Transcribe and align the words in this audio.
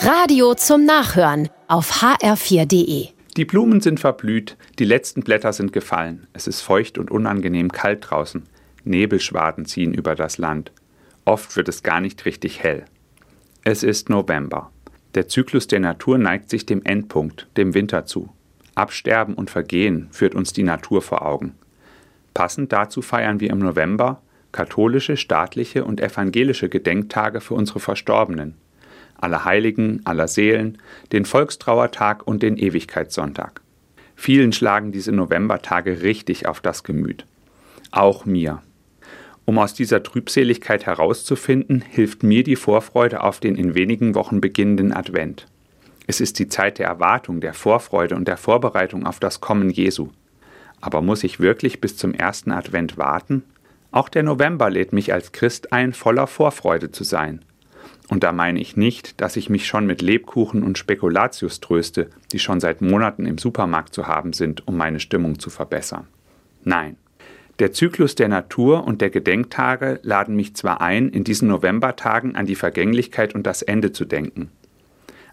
Radio 0.00 0.54
zum 0.54 0.84
Nachhören 0.84 1.48
auf 1.66 2.02
hr4.de. 2.02 3.08
Die 3.36 3.44
Blumen 3.44 3.80
sind 3.80 3.98
verblüht, 3.98 4.56
die 4.78 4.84
letzten 4.84 5.22
Blätter 5.22 5.52
sind 5.52 5.72
gefallen. 5.72 6.28
Es 6.32 6.46
ist 6.46 6.60
feucht 6.60 6.98
und 6.98 7.10
unangenehm 7.10 7.72
kalt 7.72 8.08
draußen. 8.08 8.44
Nebelschwaden 8.84 9.64
ziehen 9.64 9.92
über 9.92 10.14
das 10.14 10.38
Land. 10.38 10.70
Oft 11.24 11.56
wird 11.56 11.68
es 11.68 11.82
gar 11.82 12.00
nicht 12.00 12.24
richtig 12.26 12.62
hell. 12.62 12.84
Es 13.64 13.82
ist 13.82 14.08
November. 14.08 14.70
Der 15.14 15.26
Zyklus 15.26 15.66
der 15.66 15.80
Natur 15.80 16.16
neigt 16.16 16.48
sich 16.48 16.64
dem 16.64 16.82
Endpunkt, 16.84 17.48
dem 17.56 17.74
Winter 17.74 18.06
zu. 18.06 18.28
Absterben 18.76 19.34
und 19.34 19.50
Vergehen 19.50 20.08
führt 20.12 20.36
uns 20.36 20.52
die 20.52 20.62
Natur 20.62 21.02
vor 21.02 21.26
Augen. 21.26 21.54
Passend 22.34 22.72
dazu 22.72 23.02
feiern 23.02 23.40
wir 23.40 23.50
im 23.50 23.58
November 23.58 24.22
katholische, 24.52 25.16
staatliche 25.16 25.84
und 25.84 26.00
evangelische 26.00 26.68
Gedenktage 26.68 27.40
für 27.40 27.54
unsere 27.54 27.80
Verstorbenen. 27.80 28.54
Allerheiligen, 29.18 30.00
Allerseelen, 30.04 30.78
den 31.12 31.24
Volkstrauertag 31.24 32.26
und 32.26 32.42
den 32.42 32.56
Ewigkeitssonntag. 32.56 33.60
Vielen 34.16 34.52
schlagen 34.52 34.90
diese 34.90 35.12
Novembertage 35.12 36.02
richtig 36.02 36.46
auf 36.46 36.60
das 36.60 36.82
Gemüt. 36.82 37.26
Auch 37.90 38.24
mir. 38.24 38.62
Um 39.44 39.58
aus 39.58 39.74
dieser 39.74 40.02
Trübseligkeit 40.02 40.86
herauszufinden, 40.86 41.80
hilft 41.80 42.22
mir 42.22 42.44
die 42.44 42.56
Vorfreude 42.56 43.22
auf 43.22 43.40
den 43.40 43.56
in 43.56 43.74
wenigen 43.74 44.14
Wochen 44.14 44.40
beginnenden 44.40 44.92
Advent. 44.92 45.46
Es 46.06 46.20
ist 46.20 46.38
die 46.38 46.48
Zeit 46.48 46.78
der 46.78 46.86
Erwartung, 46.86 47.40
der 47.40 47.54
Vorfreude 47.54 48.14
und 48.16 48.28
der 48.28 48.36
Vorbereitung 48.36 49.06
auf 49.06 49.20
das 49.20 49.40
Kommen 49.40 49.70
Jesu. 49.70 50.08
Aber 50.80 51.00
muss 51.00 51.24
ich 51.24 51.40
wirklich 51.40 51.80
bis 51.80 51.96
zum 51.96 52.14
ersten 52.14 52.50
Advent 52.50 52.98
warten? 52.98 53.44
Auch 53.90 54.08
der 54.08 54.22
November 54.22 54.68
lädt 54.68 54.92
mich 54.92 55.12
als 55.12 55.32
Christ 55.32 55.72
ein, 55.72 55.92
voller 55.92 56.26
Vorfreude 56.26 56.90
zu 56.90 57.04
sein. 57.04 57.44
Und 58.08 58.24
da 58.24 58.32
meine 58.32 58.60
ich 58.60 58.76
nicht, 58.76 59.20
dass 59.20 59.36
ich 59.36 59.50
mich 59.50 59.66
schon 59.66 59.86
mit 59.86 60.00
Lebkuchen 60.00 60.62
und 60.62 60.78
Spekulatius 60.78 61.60
tröste, 61.60 62.08
die 62.32 62.38
schon 62.38 62.60
seit 62.60 62.80
Monaten 62.80 63.26
im 63.26 63.38
Supermarkt 63.38 63.94
zu 63.94 64.06
haben 64.06 64.32
sind, 64.32 64.66
um 64.66 64.76
meine 64.76 65.00
Stimmung 65.00 65.38
zu 65.38 65.50
verbessern. 65.50 66.06
Nein. 66.64 66.96
Der 67.58 67.72
Zyklus 67.72 68.14
der 68.14 68.28
Natur 68.28 68.84
und 68.84 69.00
der 69.00 69.10
Gedenktage 69.10 69.98
laden 70.02 70.36
mich 70.36 70.54
zwar 70.54 70.80
ein, 70.80 71.08
in 71.08 71.24
diesen 71.24 71.48
Novembertagen 71.48 72.36
an 72.36 72.46
die 72.46 72.54
Vergänglichkeit 72.54 73.34
und 73.34 73.46
das 73.46 73.62
Ende 73.62 73.92
zu 73.92 74.04
denken. 74.04 74.50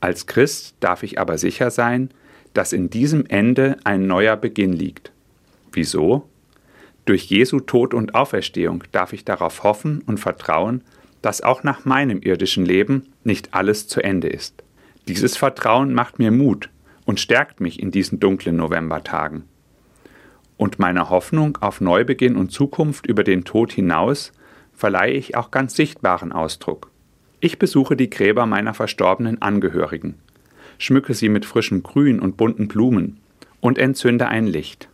Als 0.00 0.26
Christ 0.26 0.74
darf 0.80 1.02
ich 1.02 1.18
aber 1.18 1.38
sicher 1.38 1.70
sein, 1.70 2.10
dass 2.54 2.72
in 2.72 2.90
diesem 2.90 3.26
Ende 3.26 3.78
ein 3.84 4.06
neuer 4.06 4.36
Beginn 4.36 4.72
liegt. 4.72 5.12
Wieso? 5.72 6.28
Durch 7.04 7.24
Jesu 7.24 7.60
Tod 7.60 7.94
und 7.94 8.14
Auferstehung 8.14 8.84
darf 8.92 9.12
ich 9.12 9.24
darauf 9.24 9.62
hoffen 9.62 10.02
und 10.06 10.18
vertrauen, 10.18 10.82
dass 11.22 11.42
auch 11.42 11.62
nach 11.62 11.84
meinem 11.84 12.22
irdischen 12.22 12.64
Leben 12.64 13.12
nicht 13.24 13.54
alles 13.54 13.88
zu 13.88 14.02
Ende 14.02 14.28
ist. 14.28 14.62
Dieses 15.08 15.36
Vertrauen 15.36 15.92
macht 15.92 16.18
mir 16.18 16.30
Mut 16.30 16.70
und 17.04 17.20
stärkt 17.20 17.60
mich 17.60 17.80
in 17.80 17.90
diesen 17.90 18.20
dunklen 18.20 18.56
Novembertagen. 18.56 19.44
Und 20.56 20.78
meiner 20.78 21.10
Hoffnung 21.10 21.58
auf 21.60 21.80
Neubeginn 21.80 22.36
und 22.36 22.52
Zukunft 22.52 23.06
über 23.06 23.24
den 23.24 23.44
Tod 23.44 23.72
hinaus 23.72 24.32
verleihe 24.74 25.12
ich 25.12 25.36
auch 25.36 25.50
ganz 25.50 25.74
sichtbaren 25.74 26.32
Ausdruck. 26.32 26.90
Ich 27.40 27.58
besuche 27.58 27.96
die 27.96 28.10
Gräber 28.10 28.46
meiner 28.46 28.74
verstorbenen 28.74 29.40
Angehörigen, 29.40 30.16
schmücke 30.78 31.14
sie 31.14 31.30
mit 31.30 31.46
frischem 31.46 31.82
Grün 31.82 32.20
und 32.20 32.36
bunten 32.36 32.68
Blumen 32.68 33.18
und 33.60 33.78
entzünde 33.78 34.28
ein 34.28 34.46
Licht. 34.46 34.88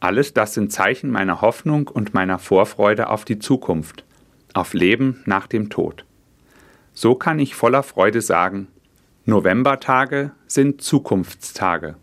Alles 0.00 0.34
das 0.34 0.54
sind 0.54 0.72
Zeichen 0.72 1.10
meiner 1.10 1.40
Hoffnung 1.40 1.88
und 1.88 2.14
meiner 2.14 2.38
Vorfreude 2.38 3.08
auf 3.08 3.24
die 3.24 3.38
Zukunft, 3.38 4.04
auf 4.54 4.72
Leben 4.72 5.22
nach 5.26 5.46
dem 5.46 5.68
Tod. 5.68 6.04
So 6.94 7.14
kann 7.14 7.38
ich 7.38 7.54
voller 7.54 7.82
Freude 7.82 8.22
sagen, 8.22 8.68
Novembertage 9.26 10.32
sind 10.46 10.80
Zukunftstage. 10.80 11.96